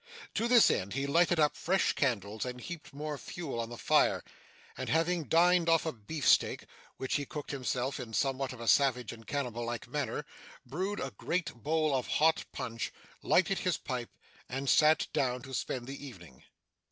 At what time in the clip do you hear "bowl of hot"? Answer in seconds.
11.53-12.45